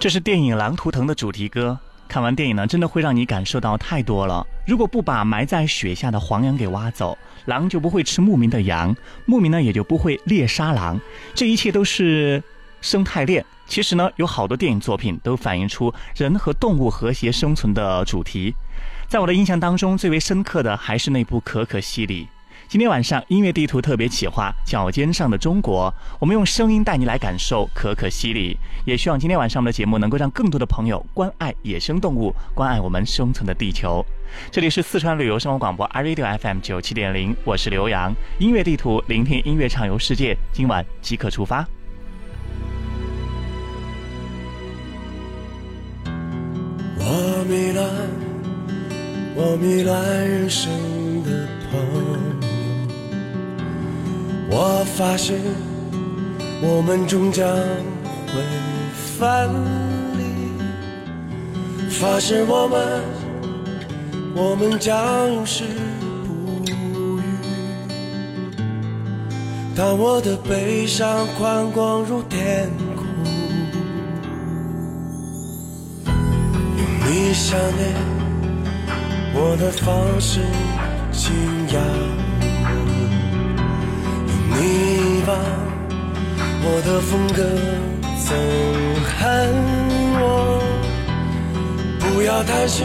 [0.00, 1.76] 这是电影《狼图腾》的主题歌。
[2.06, 4.46] 看完电影呢，真的会让你感受到太多了。
[4.64, 8.94] 如果不把埋在雪下的黄羊给挖走，狼就不会吃牧民的羊，
[9.26, 11.00] 牧民呢也就不会猎杀狼。
[11.34, 12.40] 这一切都是
[12.80, 13.44] 生态链。
[13.66, 18.54] 其实呢，有好多电影作品都反映出人和动物和谐生存的主题。
[19.08, 22.24] 在我的印象当中，最为深刻的还是那部《可可西里》。
[22.68, 28.58] 今天晚上音乐地图特别企划《脚尖上的中国》，我们用声音带你来感受可可西里。
[28.84, 34.04] 也希望今天晚上我们的节目能够让更多的朋友关爱野生动物，关爱我们生存的地球。
[34.50, 38.14] 这里是四川旅游生活广播 iRadio FM 九七点零，我是刘洋。
[38.38, 40.36] 音乐地图，聆听音乐畅游世界。
[40.52, 41.66] 今晚即刻出发。
[46.98, 47.88] 我迷乱，
[49.34, 50.70] 我迷乱人生
[51.22, 52.17] 的朋友。
[54.50, 55.38] 我发誓，
[56.62, 58.42] 我们终将会
[59.18, 59.50] 分
[60.16, 60.24] 离。
[61.90, 63.02] 发誓我们，
[64.34, 64.94] 我们将
[65.34, 65.64] 永世
[66.24, 66.72] 不渝。
[69.76, 73.04] 当我的悲伤宽广如天空，
[76.06, 77.94] 用你想念
[79.34, 80.40] 我的方式
[81.12, 81.34] 轻
[81.72, 82.37] 扬。
[84.60, 85.32] 你把
[86.64, 87.40] 我的风格
[88.18, 88.26] 憎
[89.06, 89.18] 恨
[90.20, 90.22] 我，
[92.00, 92.84] 不要担心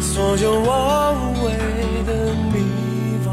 [0.00, 1.52] 所有我无谓
[2.06, 2.54] 的迷
[3.26, 3.28] 茫。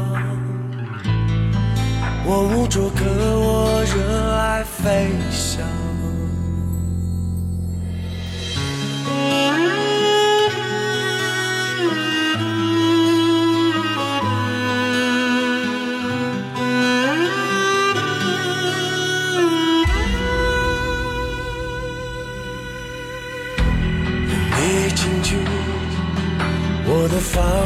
[2.26, 3.00] 我无着可
[3.40, 3.94] 我热
[4.34, 5.87] 爱飞翔。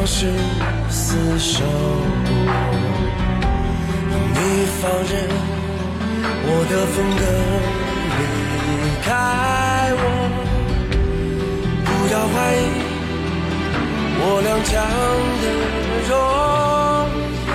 [0.03, 0.27] 方式
[0.91, 1.63] 厮守，
[4.35, 4.39] 你
[4.81, 5.13] 放任
[6.45, 7.23] 我的风格
[8.19, 8.21] 离
[9.05, 9.07] 开
[9.95, 10.03] 我，
[11.85, 12.61] 不要怀疑
[14.19, 14.75] 我踉跄
[15.41, 15.45] 的
[16.11, 16.11] 荣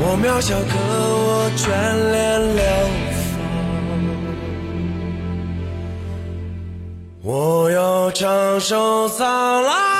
[0.00, 0.72] 我渺小可
[1.22, 1.62] 我眷
[2.10, 2.20] 恋
[2.56, 2.60] 流。
[7.24, 9.91] 我要唱首苍狼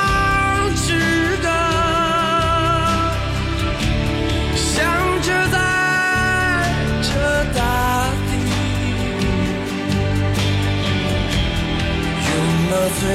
[13.03, 13.09] 最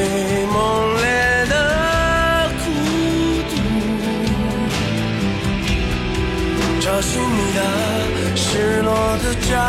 [0.48, 0.56] 猛
[0.98, 1.06] 烈
[1.48, 1.54] 的
[2.60, 2.66] 孤
[3.50, 3.52] 独，
[6.82, 7.60] 找寻你的
[8.36, 8.90] 失落
[9.24, 9.64] 的骄傲。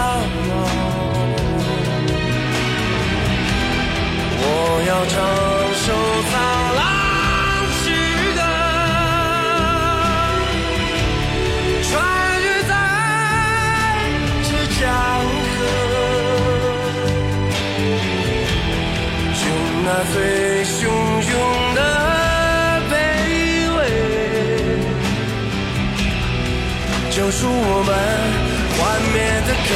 [4.41, 4.45] 我
[4.89, 5.15] 要唱
[5.85, 5.87] 首
[20.13, 21.81] 最汹涌的
[22.91, 22.93] 卑
[23.77, 23.79] 微，
[27.11, 27.91] 救赎我们
[28.79, 28.79] 幻
[29.13, 29.69] 灭的渴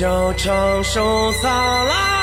[0.00, 1.48] 要唱首萨
[1.84, 2.13] 拉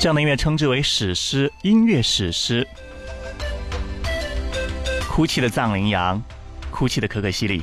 [0.00, 2.66] 这样的音乐称之为史诗，音乐史诗。
[5.06, 6.22] 哭泣的藏羚羊，
[6.70, 7.62] 哭泣的可可西里。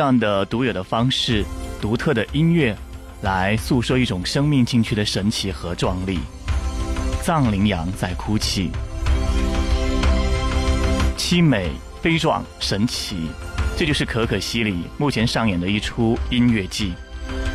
[0.00, 1.44] 这样的独有的方式、
[1.78, 2.74] 独特的音乐，
[3.20, 6.20] 来诉说一种生命进去的神奇和壮丽。
[7.22, 8.70] 藏羚羊在哭泣，
[11.18, 11.68] 凄美、
[12.00, 13.28] 悲壮、神奇，
[13.76, 16.94] 这就是可可西里目前上演的一出音乐剧。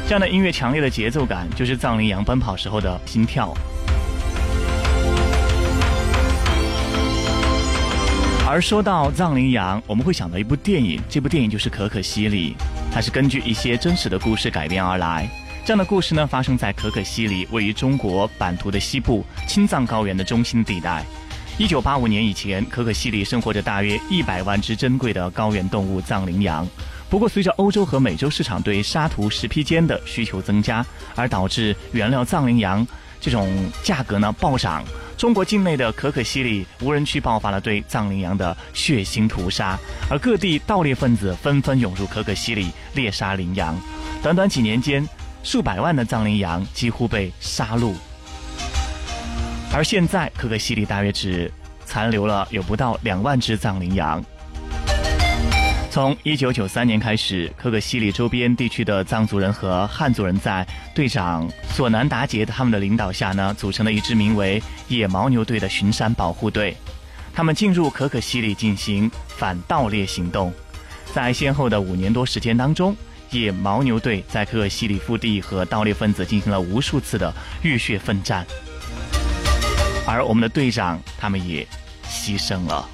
[0.06, 3.52] 这样的音乐强烈的节奏感，就是藏羚羊奔跑时候的心跳。
[8.48, 12.52] 而说到藏羚羊，我们会想到一部电影，这部电影就是《可可西里》，
[12.94, 15.28] 它是根据一些真实的故事改编而来。
[15.66, 21.04] 这样的故事呢，发生在可可西里，位于中国版图的西部青藏高原的中心地带。
[21.58, 26.68] 一九八五年以前，可可西里生活着大约一百万只珍贵的高原动物藏羚羊。
[27.10, 32.86] 不过，随着欧洲和美洲市场对沙图石披肩的需求增加，而导致原料藏羚羊
[33.26, 33.50] 这种
[33.82, 34.84] 价格呢暴涨。
[35.18, 43.76] 中国境内的可可西里无人区爆发了对藏羚羊的血腥屠杀，而各地盗猎分子纷纷涌入可可西里猎杀羚羊。
[44.22, 45.04] 短短几年间，
[45.42, 47.96] 数百万的藏羚羊几乎被杀戮。
[49.74, 51.52] 而现在，可可西里大约只
[51.84, 54.24] 残留了有不到两万只藏羚羊。
[55.96, 66.76] 从一九九三年开始，可可西里周边地区的藏族人和汉族人在队长索南达杰他们的领导下呢，组成了一支名为“野牦牛队”的巡山保护队。
[67.34, 70.54] 他们进入可可西里进行反盗猎行动。
[71.14, 72.94] 在先后的五年多时间当中，
[73.32, 78.46] 野牦牛队在可可西里腹地和盗猎分子进行了无数次的浴血奋战。
[80.06, 81.66] 而我们的队长他们也
[82.06, 82.86] 牺牲了。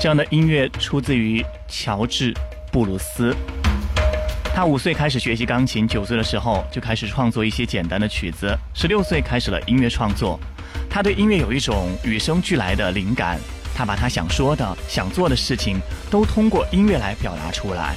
[0.00, 2.32] 这样的音乐出自于乔治·
[2.72, 3.36] 布鲁斯。
[4.44, 10.40] 他五岁开始学习钢琴，九岁的时候就开始创作一些简单的曲子，十六岁开始了音乐创作。
[10.88, 13.38] 他对音乐有一种与生俱来的灵感，
[13.74, 15.78] 他把他想说的、想做的事情
[16.10, 17.94] 都通过音乐来表达出来。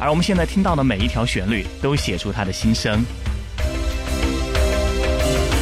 [0.00, 3.00] 而我们现在听到的每一条旋律，都写出他的心声。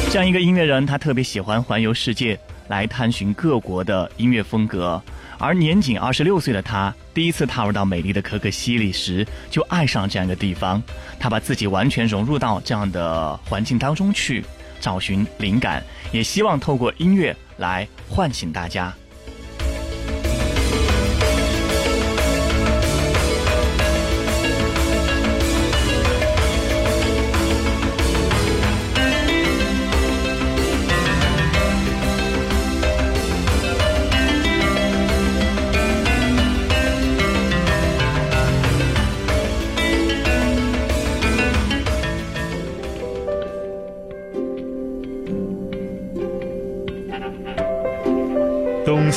[0.09, 4.99] 这样一个音乐人，他特别喜欢环游世界，来探寻各国的音乐风格。
[5.43, 10.81] 而年仅二十六岁的他，第一次踏入到美丽的可可西里时，就爱上这样一个地方。
[11.19, 14.41] 他把自己完全融入到这样的环境当中去，
[14.79, 15.83] 找寻灵感，
[16.13, 18.93] 也希望透过音乐来唤醒大家。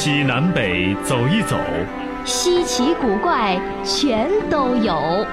[0.06, 1.56] 西南北走一走，
[2.24, 5.26] 稀奇古怪全都有。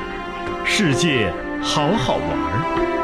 [0.65, 2.23] 世界好好玩。
[2.87, 3.02] 这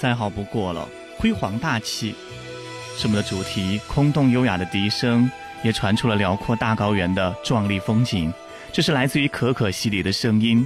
[0.00, 2.14] 再好不过了，辉煌大气，
[2.96, 3.80] 是我们的主题。
[3.88, 5.28] 空洞优雅的笛声，
[5.64, 8.32] 也传出了辽阔大高原的壮丽风景。
[8.70, 10.64] 这是来自于可可西里的声音。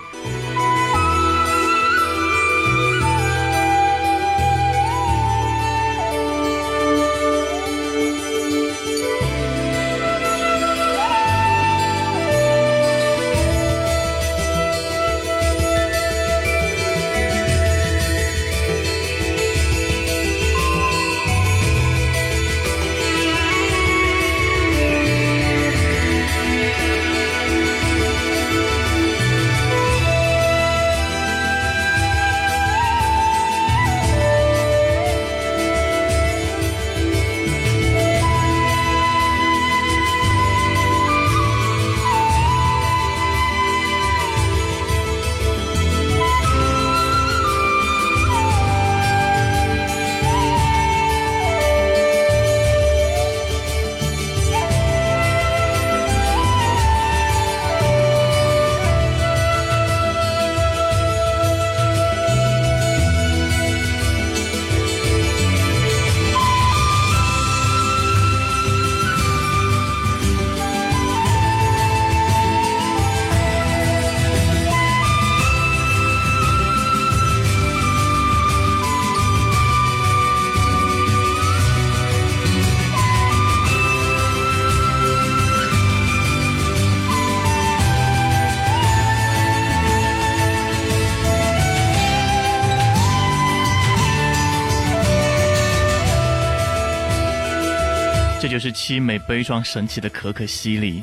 [98.62, 101.02] 就是凄美悲壮神奇的可可西里。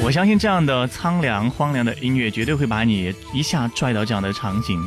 [0.00, 4.80] 我相信这样的苍凉荒凉的音乐，绝对会把你一下拽到这样的场景。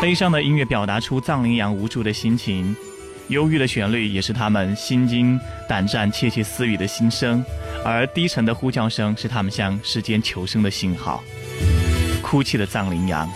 [0.00, 2.76] 悲伤的音乐表达出藏羚羊无助的心情，
[3.26, 5.36] 忧郁的旋律也是他们心惊
[5.68, 7.44] 胆战、窃窃私语的心声，
[7.84, 11.24] 而低沉的呼叫声是他们向世间求生的信号。
[12.22, 13.28] 哭泣的藏羚羊。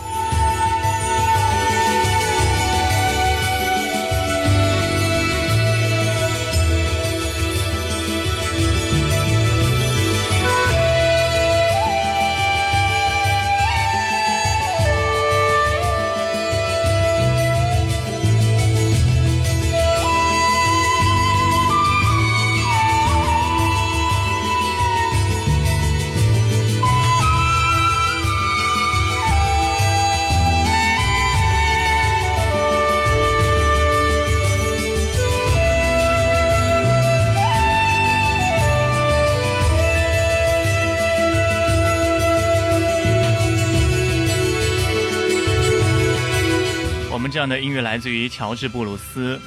[47.49, 49.41] 的音乐来自于乔治布鲁斯，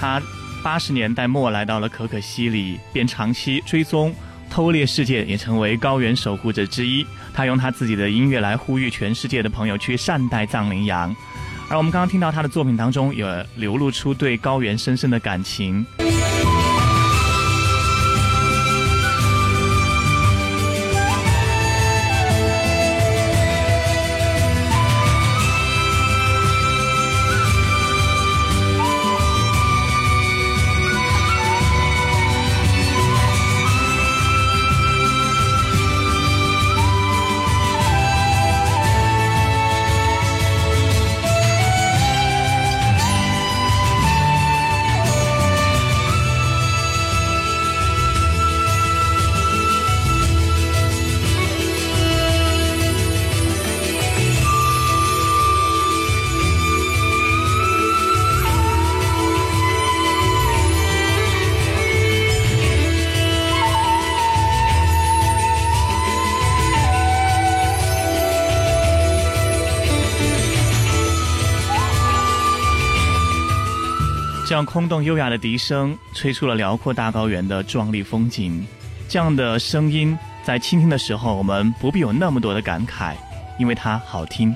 [0.00, 0.20] 他
[0.62, 4.14] 八十年代末来到了可可西里，便长期追踪
[4.48, 7.06] 偷猎事件，也成为高原守护者之一。
[7.34, 11.14] 他用他自己的音乐来呼吁全世界的朋友去善待藏羚羊，
[11.68, 15.84] 而我们刚刚听到他的作品当中，也流露出对高原深深的感情。
[74.52, 78.66] 这样空洞优雅的笛声，吹出了辽阔大高原的壮丽风景。
[79.08, 83.14] 这样的声音，在倾听的时候，我们不必有那么多的感慨，
[83.58, 84.54] 因为它好听，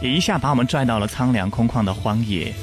[0.00, 2.54] 也一下把我们拽到了苍凉空旷的荒野。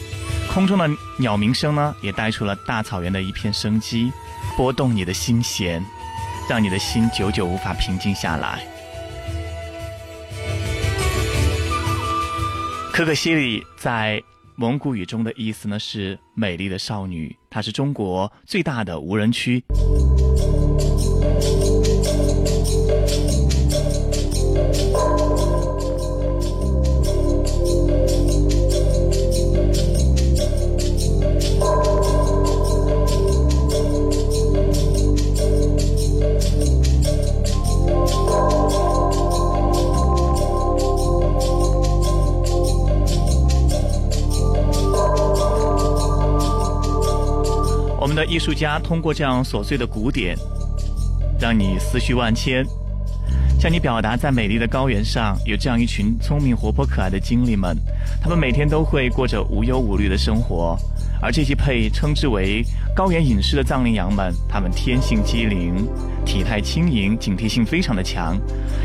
[0.52, 4.12] 空中的鸟鸣声呢，也带出了大草原的一片生机，
[4.58, 5.86] 拨动你的心弦，
[6.50, 8.60] 让你的心久久无法平静下来。
[12.92, 14.20] 可可西里在。
[14.56, 19.64] 蒙古语中的意思呢是美丽的少女，它是中国最大的无人区。
[48.34, 50.36] 艺术家通过这样琐碎的鼓点，
[51.40, 52.66] 让你思绪万千，
[53.60, 57.78] 向你表达在美丽的高原上有这样一群聪明、活泼、可爱的精灵们，
[58.20, 60.76] 他们每天都会过着无忧无虑的生活。
[61.22, 65.88] 而这些被称之为高原隐士的藏羚羊们，他们天性机灵，
[66.26, 68.36] 体态轻盈，警惕性非常的强。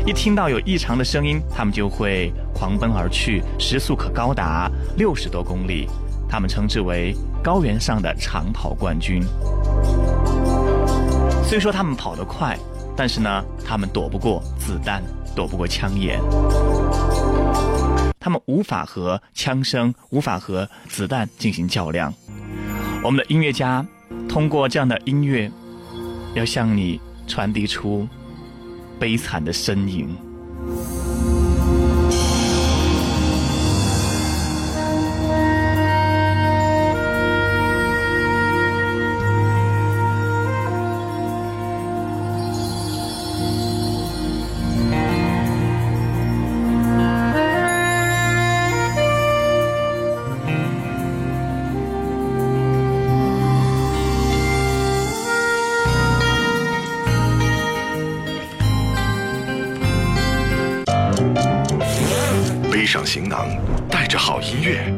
[0.05, 5.87] 一听到有异常的声音，他们就会狂奔而去，时速可高达六十多公里。
[6.29, 7.15] 他们称之为。
[7.41, 9.23] 高原上的长跑冠军，
[11.43, 12.57] 虽说他们跑得快，
[12.95, 15.01] 但是呢，他们躲不过子弹，
[15.35, 16.19] 躲不过枪眼，
[18.19, 22.13] 他们无法和枪声、无法和子弹进行较量。
[23.03, 23.85] 我们的音乐家
[24.27, 25.49] 通过这样的音乐，
[26.33, 28.05] 要向你传递出
[28.99, 30.15] 悲惨的身影。
[63.29, 63.47] 囊，
[63.87, 64.91] 带着好音乐，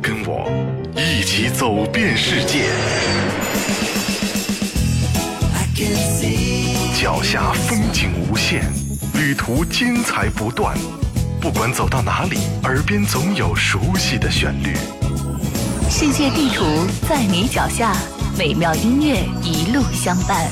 [0.00, 0.48] 跟我，
[0.96, 2.70] 一起走遍世界。
[6.94, 8.62] 脚下风景无限，
[9.14, 10.78] 旅途精彩不断。
[11.40, 14.76] 不管走到哪里，耳边总有熟悉的旋律。
[15.90, 16.64] 世界地图
[17.08, 17.96] 在你脚下，
[18.38, 20.46] 美妙音乐一路相伴。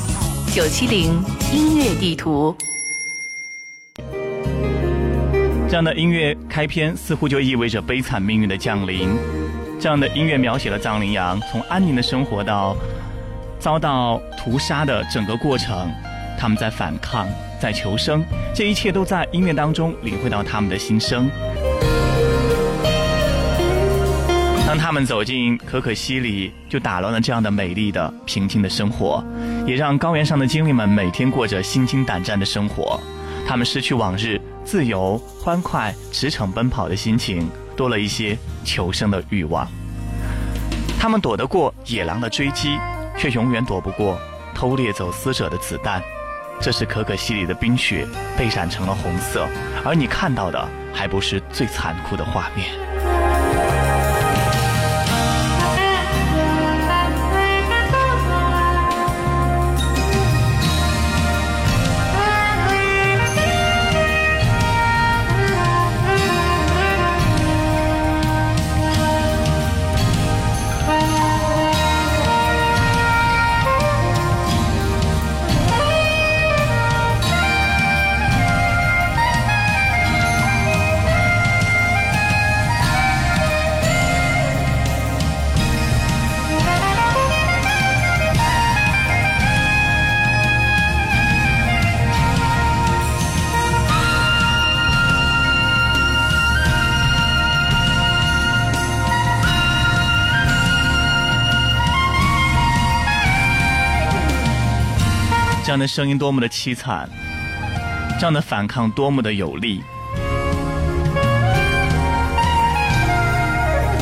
[0.52, 2.56] 九七零音乐地图。
[5.70, 9.08] 这样的音乐开篇，似乎就意味着悲惨命运的降临。
[9.78, 12.76] 这样的音乐描写了藏羚羊从安宁的生活到
[13.60, 15.88] 遭到屠杀的整个过程，
[16.36, 17.28] 他们在反抗，
[17.60, 21.30] 在求生，这一切都在音乐当中领会到他们的心声。
[24.66, 29.24] 当他们走进可可西里，就打乱了这样的美丽的、平静的生活，
[29.64, 33.00] 也让高原上的精灵们每天过着心惊胆战的生活。
[33.46, 39.66] 他们失去往日自由、欢快、驰骋奔跑的心情，多了一些求生的欲望。
[40.98, 42.78] 他们躲得过野狼的追击，
[43.16, 44.18] 却永远躲不过
[44.54, 46.02] 偷猎走私者的子弹。
[46.60, 49.48] 这是可可西里的冰雪被染成了红色，
[49.82, 52.89] 而你看到的还不是最残酷的画面。
[105.80, 107.08] 的声音多么的凄惨，
[108.20, 109.82] 这样的反抗多么的有力，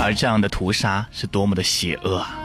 [0.02, 2.37] 而这样的屠杀是多么的邪恶啊！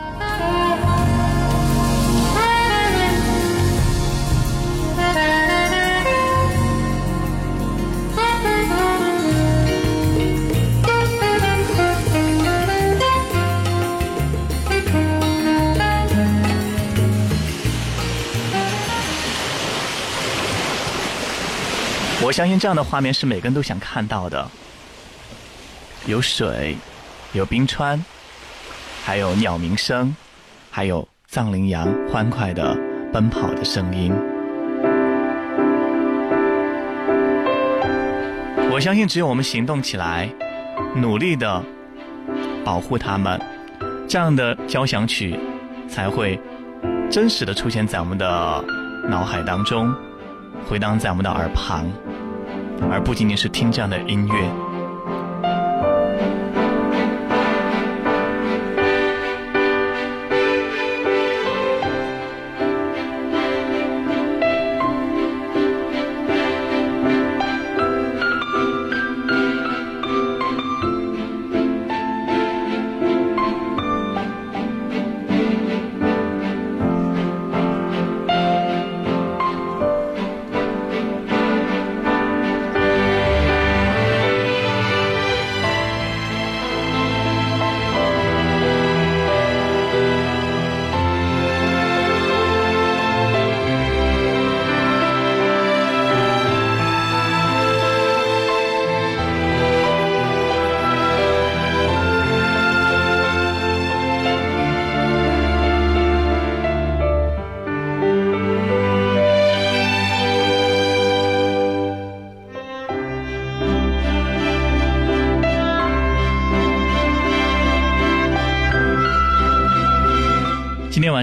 [22.34, 24.50] 相信这样的画面是每个人都想看到的，
[26.08, 26.76] 有水，
[27.32, 28.04] 有冰川，
[29.06, 30.16] 还有鸟鸣声，
[30.72, 32.76] 还有藏羚羊欢快的
[33.14, 34.12] 奔跑的声音。
[38.72, 40.28] 我相信，只有我们行动起来，
[40.96, 41.64] 努力的
[42.66, 43.40] 保护它们，
[44.10, 45.40] 这样的交响曲
[45.88, 46.40] 才会
[47.12, 48.66] 真实的出现在我们的
[49.08, 49.94] 脑海当中，
[50.68, 51.86] 回荡在我们的耳旁。
[52.90, 54.73] 而不仅仅是听这样的音乐。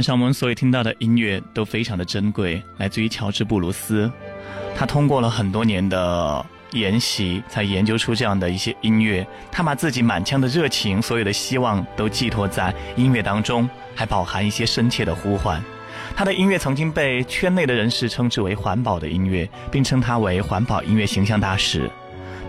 [0.01, 4.11] 晚上我们所有听到的音乐都非常的珍贵，来自于乔治布鲁斯。
[4.75, 9.27] 他通过了很多年的研习，才研究出这样的一些音乐。
[9.53, 15.63] 他把自己满腔的热情、所有的希望都寄托在音乐当中，还饱含一些深切的呼唤。
[16.17, 21.91] 他的音乐曾经被圈内的人士称之为环保的音乐，并称他为环保音乐形象大使。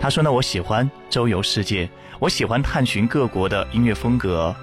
[0.00, 1.86] 他说呢：“我喜欢周游世界，
[2.18, 4.56] 我喜欢探寻各国的音乐风格，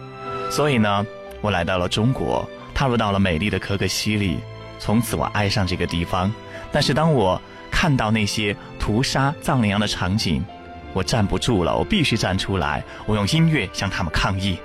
[0.50, 1.06] 所以呢，
[1.40, 4.40] 我来到了中国。”踏入到了美丽的可可西里，
[4.80, 6.34] 从此我爱上这个地方。
[6.72, 10.42] 但是当我看到那些屠杀藏羚羊的场景，
[10.94, 14.58] 我站不住了，我必须站出来，我用音乐向他们抗议。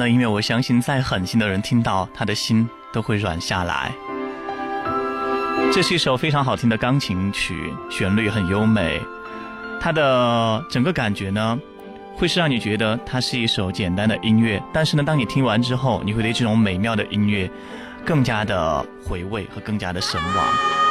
[0.00, 3.92] 的音乐，我相信再狠心的人听到，他的心都会软下来。
[5.72, 9.00] 这是一首非常好听的钢琴曲，旋律很优美，
[9.80, 11.56] 它的整个感觉呢，
[12.16, 17.48] 会是让你觉得它是一首简单的音乐，但是呢，当你听完之后，你会对这种美妙的音乐
[18.04, 20.89] 更加的回味和更加的神往。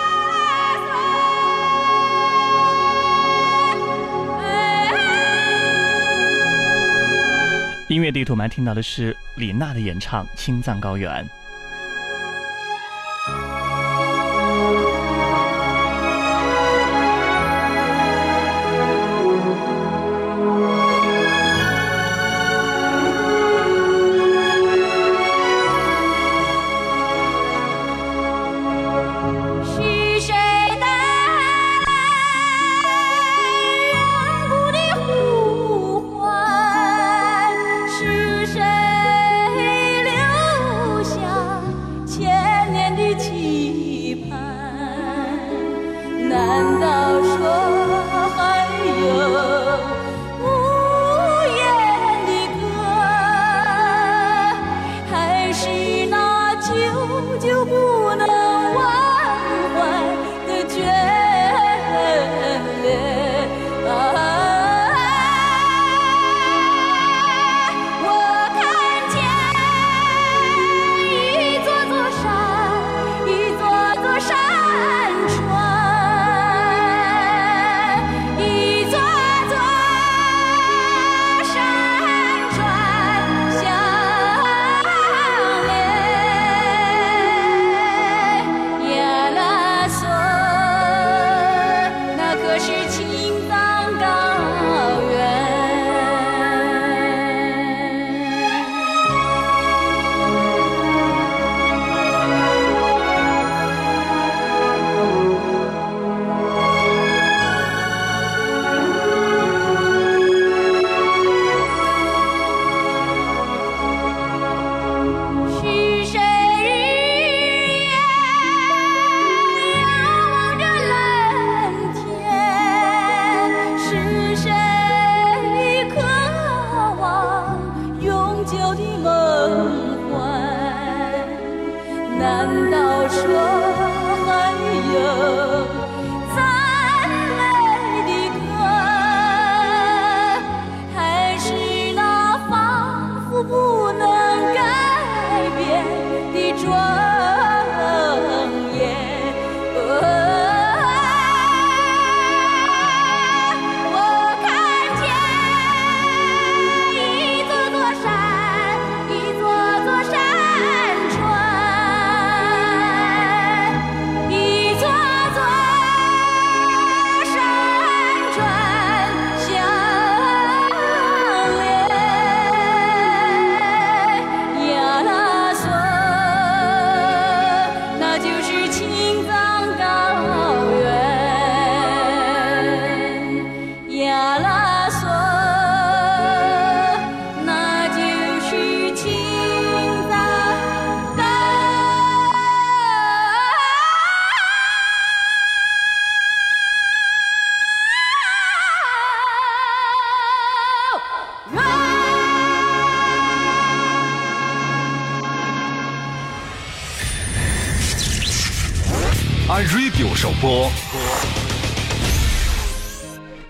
[7.89, 11.25] 音乐地图，我们听到的是李娜的演唱《青藏高原》。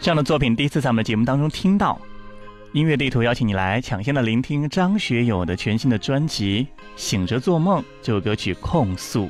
[0.09, 2.01] 这样的作品，第一次在我们的节目当中听到。
[2.71, 9.25] 音乐地图邀请你来抢先的聆听张学友的全新的专辑《醒着做梦》这首歌曲《控诉》。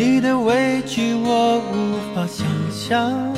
[0.00, 3.34] 你的委屈我无法想象，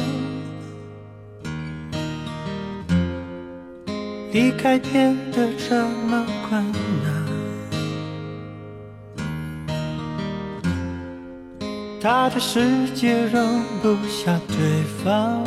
[4.30, 6.62] 离开变得这么困
[7.02, 7.10] 难。
[11.98, 12.60] 他的世
[12.94, 15.42] 界容不下对方，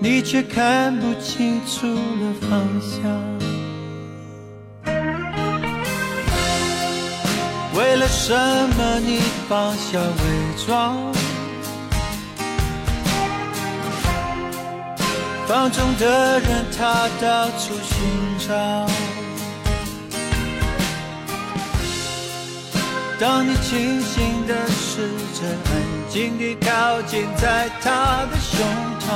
[0.00, 3.39] 你却看不清楚了方向。
[7.80, 8.34] 为了什
[8.76, 11.10] 么你放下伪装？
[15.48, 17.96] 放纵的人，他到处寻
[18.46, 18.52] 找。
[23.18, 25.72] 当你清醒的试着安
[26.10, 28.62] 静地靠近在他的胸
[29.00, 29.08] 膛，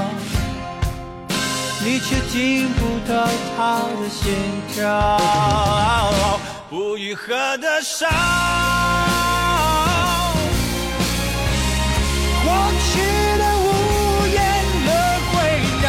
[1.85, 4.33] 你却听不到他的心
[4.72, 5.20] 跳。
[6.74, 8.10] 不愈合的伤。
[12.42, 12.50] 过
[12.82, 12.98] 去
[13.38, 14.42] 的无言
[14.84, 14.90] 的
[15.30, 15.32] 回
[15.84, 15.87] 答，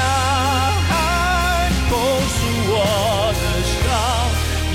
[1.89, 2.37] 告诉
[2.69, 2.73] 我
[3.41, 3.43] 的
[3.73, 3.81] 伤，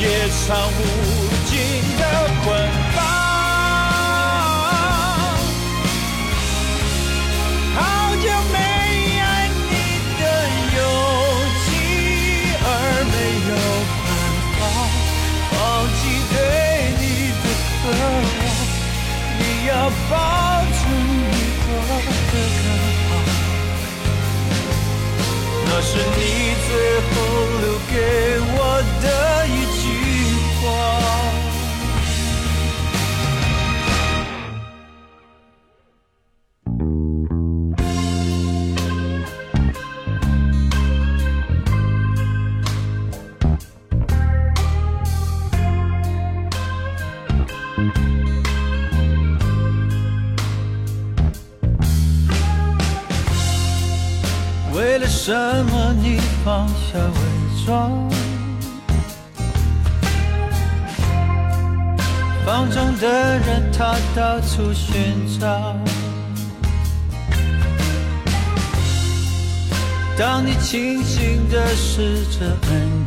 [0.00, 0.02] 夜
[0.48, 0.48] 长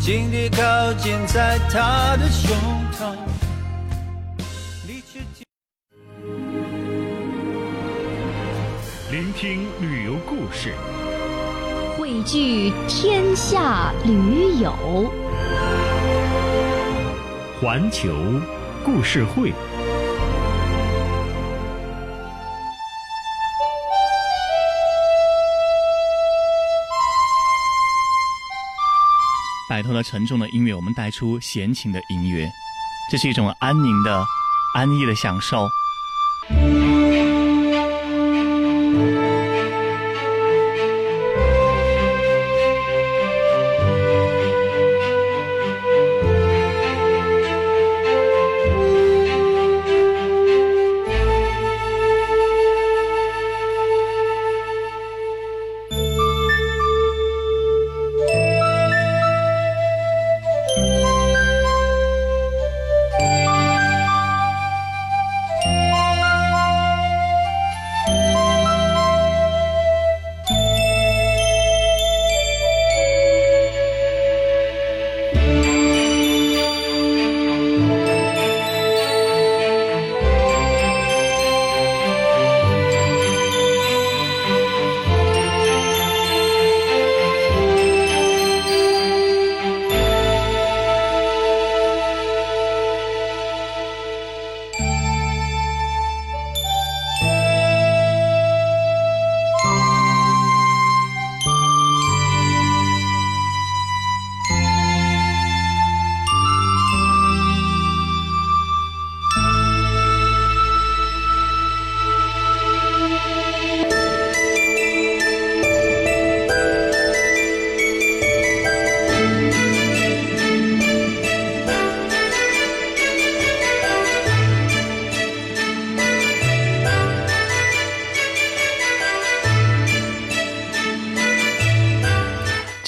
[0.04, 2.54] 安静地靠近在他的胸
[2.92, 3.16] 膛，
[4.86, 5.46] 你却听
[9.10, 10.74] 聆听旅游故事，
[11.98, 15.10] 汇聚天下驴友，
[17.62, 18.14] 环球
[18.84, 19.54] 故事会。
[29.84, 32.50] 脱了沉重的音乐，我们带出闲情的音乐，
[33.12, 34.26] 这是一种安宁的、
[34.74, 35.68] 安逸的享受。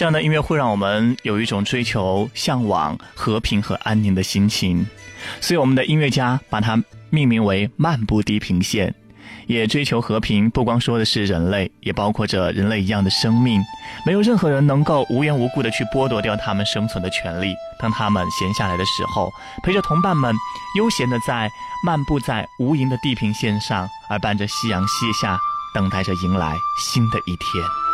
[0.06, 4.86] 这样的音乐会让我们有一种追求、向往和平和安宁的心情，
[5.42, 8.94] 所以我们的音乐家把它命名为“漫步地平线”，
[9.50, 10.48] 也追求和平。
[10.52, 13.60] 不光说的是人类，也包括着人类一样的生命，
[14.06, 17.56] 没有任何人能够无缘无故的去剥夺掉他们生存的权利。
[17.80, 19.32] 当他们闲下来的时候，
[19.64, 20.36] 陪着同伴们
[20.78, 21.50] 悠闲的在
[21.84, 25.40] 漫步在无垠的地平线上，而伴着夕阳西下，
[25.74, 27.85] 等待着迎来新的一天。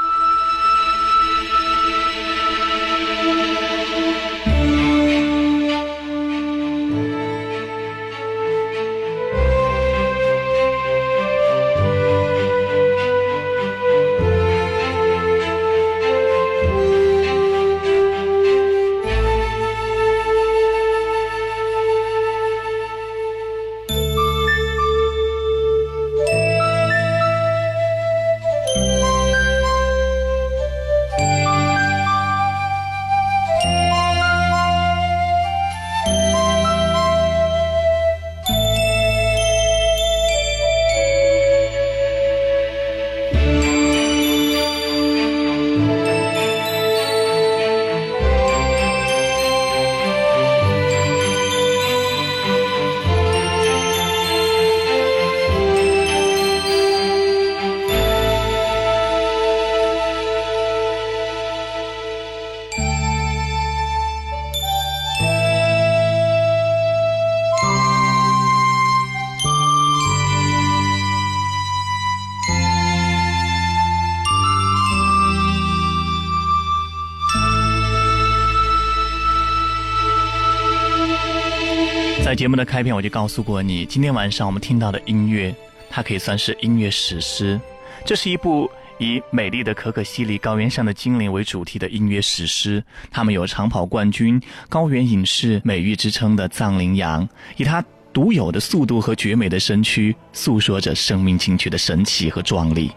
[82.41, 85.55] 节目的开篇，我就告诉过你，今天晚上我们听到的音乐，
[85.91, 87.61] 它可以算是音乐史诗。
[88.03, 88.67] 这是一部
[88.97, 92.83] 以美丽的可可西里高原上的精灵为主题的音乐史诗。
[93.11, 102.91] 他们有长跑冠军、高原隐士美誉之称的藏羚羊，以它独有的速度和绝美的身躯，诉说着生命进取的神奇和壮丽。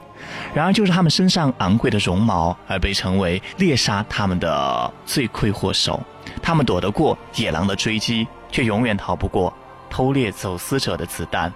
[0.55, 6.03] 然而，就是他们身上昂贵的绒毛，而被称为猎杀他们的罪魁祸首。
[6.43, 9.53] 他们躲得过野狼的追击，却永远逃不过
[9.91, 11.53] 偷猎走私者的子弹。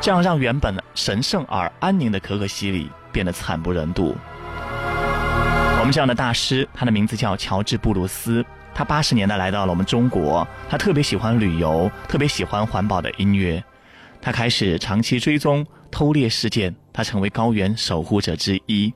[0.00, 4.16] 这样让原本神圣而安宁的可可西里变得惨不忍睹。
[5.78, 8.44] 我们这样的大师，他的名字叫乔治·布鲁斯。
[8.74, 13.62] 他八十年代来到了我们中国，他特别喜欢旅游，特别喜欢环保的音乐。
[14.20, 18.92] 他开始长期追踪偷猎事件，他成为高原守护者之一。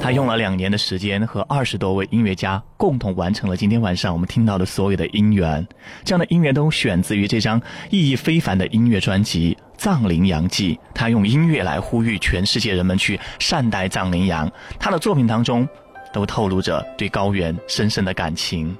[0.00, 5.64] 他用了两年的时间，和二十多位音乐家共同完成了今天晚上我们听到的所有的音源。
[6.04, 10.74] 这样的音乐都选自于这张意义非凡的音乐专辑《藏羚羊记》。
[10.94, 14.50] 他用音乐来呼吁全世界人们去善待藏羚羊。
[14.78, 15.68] 他的作品当中，
[16.14, 18.74] 都透露着对高原深深的感情。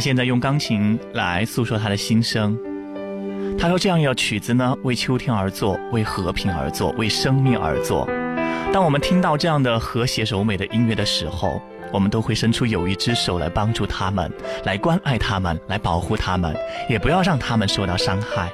[0.00, 2.58] 他现在用钢琴来诉说他的心声。
[3.58, 8.08] 他说：“这样一首曲子呢，为秋天而作，为和平而作，为生命而作。
[8.72, 11.60] 当我们听到这样的和谐柔美的音乐的时候，
[11.92, 14.32] 我们都会伸出友谊之手来帮助他们，
[14.64, 16.56] 来关爱他们，来保护他们，
[16.88, 18.50] 也不要让他们受到伤害。”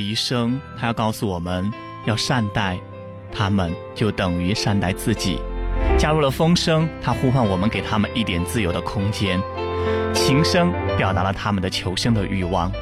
[0.00, 1.70] 笛声，他要告诉我们
[2.06, 2.80] 要善待
[3.30, 5.38] 他们，就等于善待自己。
[5.98, 9.38] 加入了风声，他呼唤我们给他们一点自由的空间。
[10.14, 12.72] 琴声表达了他们的求生的欲望。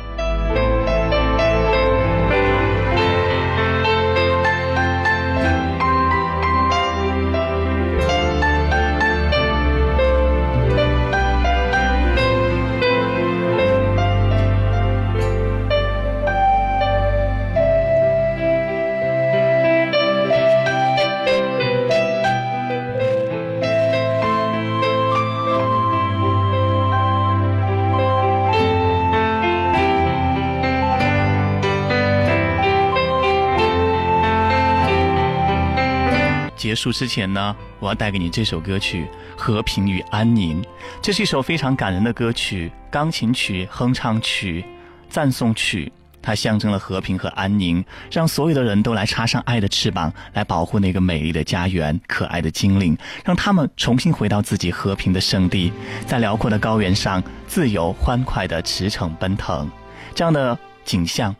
[36.68, 39.06] 结束之前呢，我要带给你这首歌曲
[39.40, 40.62] 《和平与安宁》。
[41.00, 44.62] 这是一首非常感人的歌曲，钢琴曲、哼唱曲、
[45.08, 45.90] 赞颂曲，
[46.20, 52.94] 它象征了和平和安宁，让所有的人都来插上爱的翅膀，来保护那个美丽的家园、可爱的精灵，
[53.24, 55.72] 让他们重新回到自己和平的圣地，
[56.04, 59.66] 在辽阔的高原上自由欢快地驰骋奔腾。
[60.14, 61.34] 这样的景象。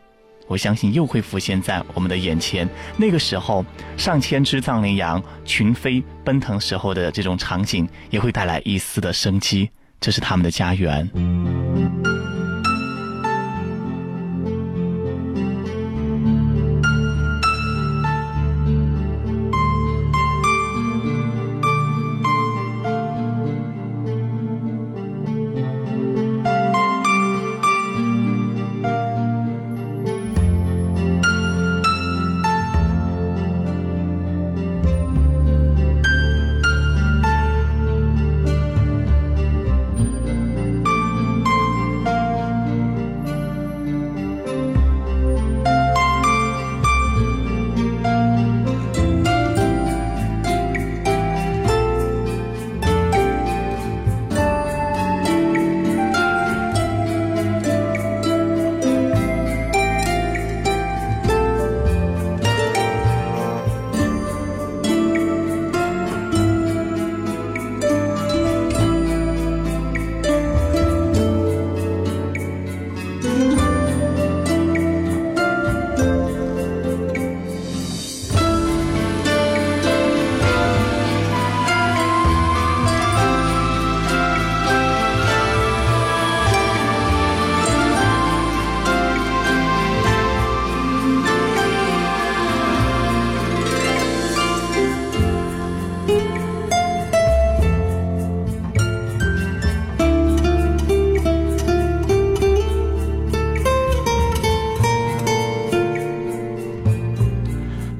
[0.49, 2.67] 我相信又会浮现在我们的眼前。
[2.97, 3.63] 那个时候，
[3.95, 9.69] 上千只藏羚羊群飞奔腾时候的这种场景，也会带来一丝的生机。
[10.01, 12.08] 这是他们的家园。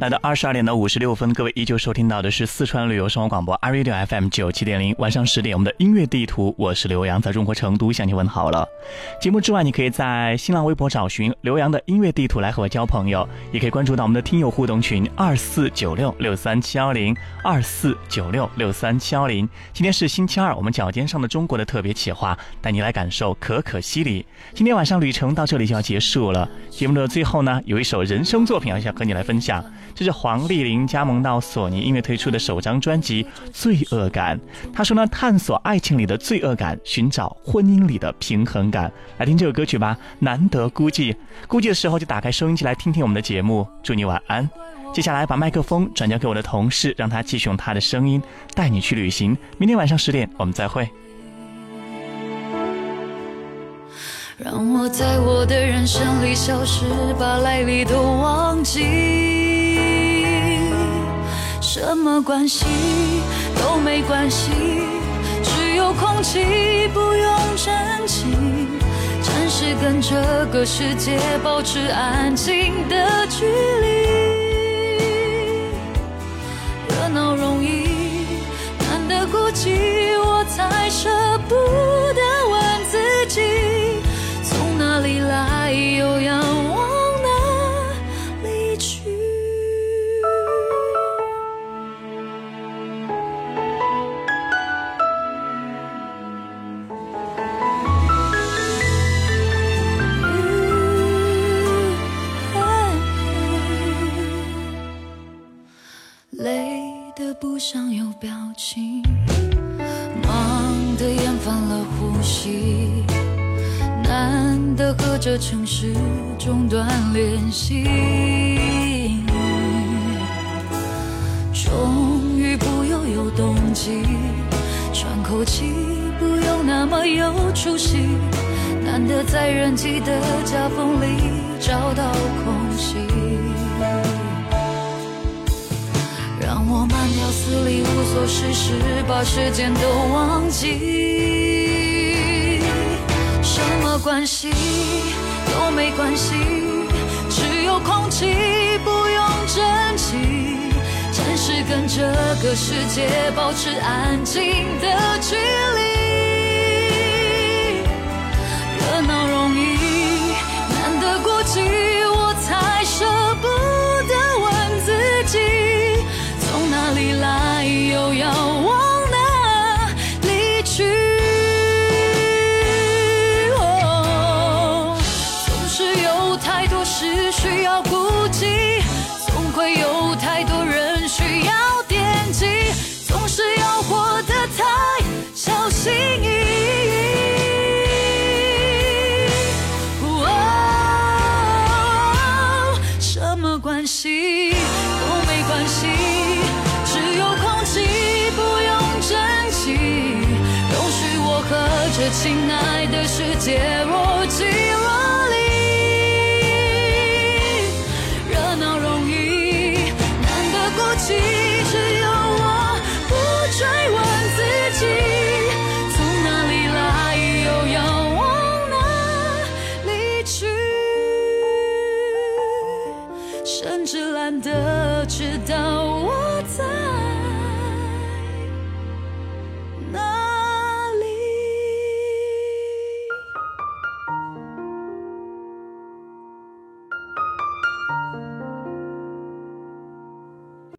[0.09, 8.63] 来到二十二点的五十六分，各位依旧收听到的是四川旅游生活广播 i Radio FM 九七点零，晚上十点我们的音乐地图，我是刘洋，在中国成都向你问好了。
[9.19, 19.49] 节目之外，你可以在新浪微博找寻刘洋的音乐地图来和我交朋友，也可以关注到我们的听友互动群二四九六六三七幺零二四九六六三七幺零。
[19.73, 24.23] 今天是星期二，我们脚尖上的中国的特别企划，带你来感受可可西里。
[24.53, 29.65] 今天晚上旅程到这里就要结束了，节目的最后呢，有一首人声作品要想和你来分享。
[29.95, 34.37] 这是黄丽玲加盟到索尼音乐推出的首张专辑《罪恶感》。
[34.73, 38.91] 她说呢，探索爱情里的罪恶感，寻找婚姻里的平衡感。
[39.17, 41.15] 来听这首歌曲吧，难得孤寂。
[41.47, 43.65] 孤寂的时候就打开收音机来听听我们的节目。
[43.81, 44.49] 祝你晚安。
[44.93, 48.21] 接下来把麦克风转交给我的同事，让他继续用他的声音
[48.53, 49.37] 带你去旅行。
[49.57, 50.89] 明天晚上十点我们再会。
[54.37, 56.83] 让我在我的人生里消失，
[57.17, 59.38] 把来历都忘记。
[61.79, 62.65] 什么关系
[63.55, 64.51] 都没关系，
[65.41, 68.25] 只有空气不用争气。
[69.21, 74.28] 暂时跟这个世界保持安静的距离。